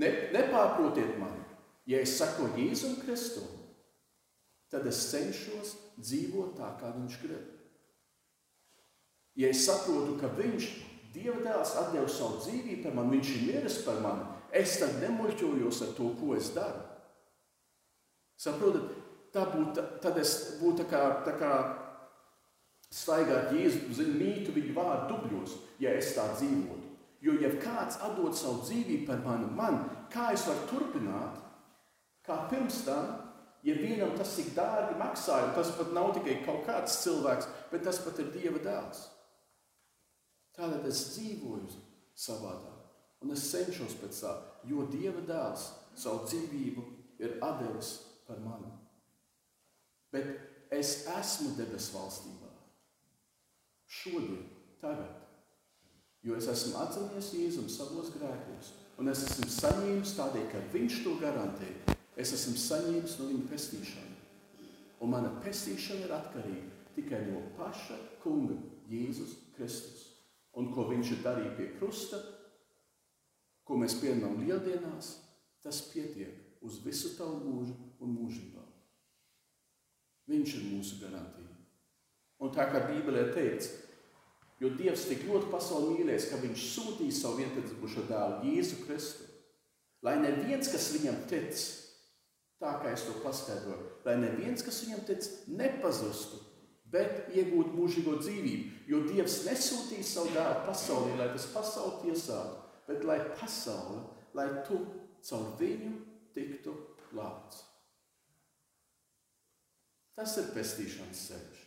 [0.00, 1.42] ne, nepārprotiet mani,
[1.90, 3.46] ja es saku Jēzum Kristum,
[4.72, 7.50] tad es cenšos dzīvot tā, kā viņš grib.
[9.38, 10.72] Ja es saprotu, ka viņš,
[11.14, 15.82] Dieva dēls, atdeva savu dzīvību par mani, viņš ir miris par mani, es tad nemuļķojos
[15.86, 16.80] ar to, ko es daru.
[18.34, 18.88] Saprotat,
[19.30, 21.52] tā būtu, tad es būtu tā kā, tā kā
[22.90, 26.83] staigāt Jēzu, zinu, mītu viņu vārdu dubļos, ja es tā dzīvotu.
[27.24, 29.78] Jo, ja kāds atdod savu dzīvību par mani, man,
[30.12, 31.38] kā es varu turpināt,
[32.26, 33.14] kā pirms tam,
[33.64, 38.02] ja vienam tas tik dārgi maksāja, tas pat nav tikai kaut kāds cilvēks, bet tas
[38.04, 39.06] pat ir Dieva dēls.
[40.54, 41.72] Tādēļ es dzīvoju
[42.26, 42.84] savādāk,
[43.24, 44.34] un es cenšos pēc tā,
[44.68, 46.86] jo Dieva dēls savu dzīvību
[47.24, 47.96] ir devis
[48.28, 48.68] par mani.
[50.12, 52.52] Bet es esmu debesu valstībā.
[53.88, 54.44] Šodien,
[54.80, 55.23] tagad.
[56.24, 61.18] Jo es esmu atzīmējis Jēzum savos grēkos, un es esmu saņēmis tādēļ, ka Viņš to
[61.20, 61.68] garantē.
[62.16, 64.16] Es esmu saņēmis no Viņa pestīšanu.
[65.04, 68.56] Un mana pestīšana ir atkarīga tikai no paša Kunga,
[68.88, 70.14] Jēzus Kristus
[70.58, 72.20] un ko viņš ir darījis pie krusta,
[73.66, 75.16] ko mēs pieņemam lieldienās,
[75.64, 78.62] tas pietiek uz visu tavu mūžu un mūžībā.
[80.30, 81.50] Viņš ir mūsu garantija.
[82.40, 83.72] Un tā kā Bībelē teikts,
[84.62, 89.26] jo Dievs tik ļoti pasauli mīlēs, ka viņš sūtīja savu vienpiedzimušo dēlu Jēzu Kristu,
[90.04, 91.64] lai neviens, kas viņam tic,
[92.62, 96.40] tā kā es to paskaidroju, lai neviens, kas viņam tic, nepazustu,
[96.94, 98.72] bet iegūt mūžīgo dzīvību.
[98.90, 104.04] Jo Dievs nesūtīja savu dēlu pasaulē, lai tas pasauli tiesātu, bet lai pasaule,
[104.36, 104.80] lai tu
[105.24, 105.94] caur viņu
[106.36, 106.74] tiktu
[107.10, 107.64] glābts.
[110.14, 111.63] Tas ir pestīšanas ceļš.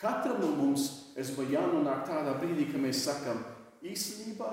[0.00, 3.44] Katram no mums ir jānonāk tādā brīdī, kad mēs sakām,
[3.84, 4.50] īstenībā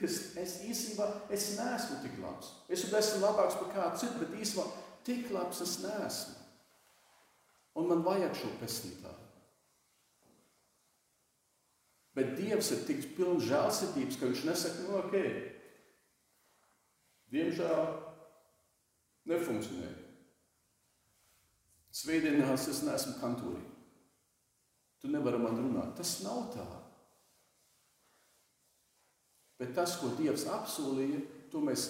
[0.00, 2.52] es, es īstenībā es neesmu tik labs.
[2.68, 4.66] Es esmu labāks par kādu citu, bet īstenībā
[5.06, 6.34] tik labs es neesmu.
[7.76, 9.22] Un man vajag šo pestītāju.
[12.16, 15.16] Bet Dievs ir tik pilns žēlsirdības, ka viņš nesaka, no nu, ok,
[17.34, 17.82] diemžēl
[19.28, 19.90] nefunkcionē.
[21.96, 23.60] Svētdienās es neesmu kantorī.
[25.06, 25.92] Tu nevari man runāt.
[25.94, 26.64] Tas nav tā.
[29.60, 31.20] Bet tas, ko Dievs apsolīja,
[31.52, 31.84] to mēs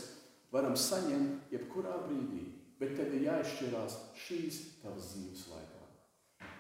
[0.52, 2.42] varam saņemt jebkurā brīdī.
[2.76, 6.50] Bet tev ir jāizšķirās šīs tavas dzīves laikā.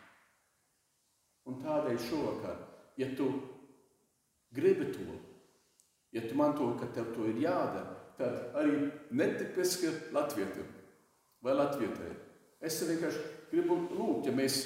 [1.46, 2.64] Un tādēļ šovakar,
[2.96, 3.26] ja tu
[4.56, 5.18] gribi to,
[6.16, 10.72] ja tu manto, ka tev to ir jādara, tad arī netipiski latvietim
[11.44, 12.08] vai latvietē.
[12.64, 14.62] Es vienkārši gribu lūgt, ja mēs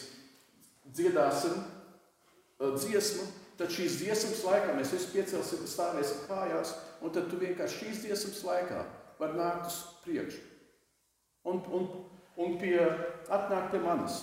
[0.95, 1.59] dziedāsim
[2.61, 3.25] dziesmu,
[3.61, 8.43] tad šīs dziesmas laikā mēs visi piecelsim, stāvēsim kājās, un tad tu vienkārši šīs dziesmas
[8.45, 8.83] laikā
[9.21, 10.43] var nākt uz priekšu.
[11.49, 11.89] Un, un,
[12.41, 12.77] un pie,
[13.33, 14.21] atnākt pie manis.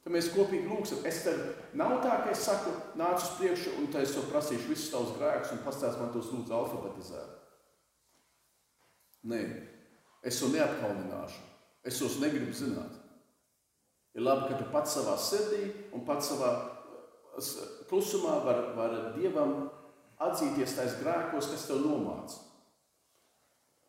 [0.00, 1.02] Tad mēs kopīgi lūgsim.
[1.08, 1.40] Es tev
[1.76, 5.12] nav tā, ka es saku, nāc uz priekšu, un tad es tev prasīšu visus tavus
[5.18, 7.36] grēkus, un pastāst man tos lūdzu alfabetizēt.
[9.28, 9.40] Nē,
[10.24, 11.44] es to neapkaunināšu.
[11.84, 12.96] Es tos negribu zināt.
[14.16, 16.50] Ir labi, ka tu pats savā sirdī un pats savā
[17.90, 19.68] klusumā var, var Dievam
[20.20, 22.46] atzīties tais grēkos, kas tev nomāca.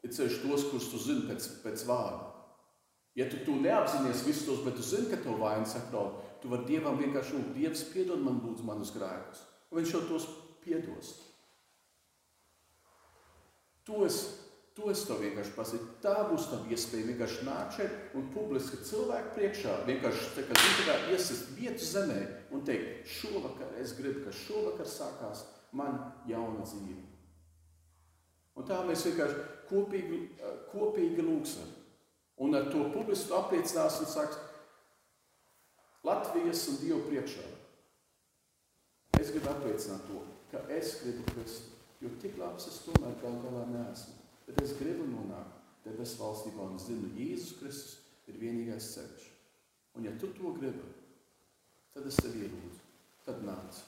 [0.02, 2.30] Ir ceļš tos, kurus tu zini pēc, pēc vārda.
[3.18, 6.70] Ja tu to neapzinājies visus tos, bet tu zini, ka tev vainas apdraud, tu vari
[6.70, 9.44] Dievam vienkārši lūgt, Dievs, piedod man lūdzu manus grēkus.
[9.70, 10.30] Un viņš jau tos
[10.64, 11.12] piedos.
[13.90, 14.24] To es,
[14.76, 15.88] to es tev vienkārši pasaku.
[16.04, 20.98] Tā būs tava iespēja vienkārši nākt šeit un publiski cilvēku priekšā vienkārši tā kā zini,
[21.14, 22.20] iesist vietu zemē
[22.56, 25.44] un teikt, šovakar es gribu, ka šovakar sākās
[25.76, 26.00] man
[26.30, 27.02] jauna dzīve.
[28.56, 30.22] Un tā mēs vienkārši kopīgi,
[30.72, 31.78] kopīgi lūgsim.
[32.42, 34.40] Un ar to publiski apliecinās un saks
[36.08, 37.44] Latvijas un Dievu priekšā.
[39.20, 41.78] Es gribu apliecināt to, ka es gribu Kristu.
[42.02, 44.21] Jo tik labs es tomēr gal galā neesmu.
[44.48, 49.30] Bet es gribu nonākt debesu valstībā un zinu, Jēzus Kristus ir vienīgais ceļš.
[49.98, 50.92] Un ja tu to gribi,
[51.96, 52.84] tad es tevi ielūdzu.
[53.26, 53.82] Tad nāc.